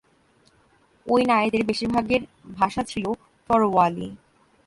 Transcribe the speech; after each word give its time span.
ওই 1.07 1.21
নারীদের 1.25 1.63
বেশির 1.65 1.89
ভাগের 1.89 2.21
ভাষা 2.55 2.81
ছিল 2.83 3.05
তরওয়ালি। 3.49 4.09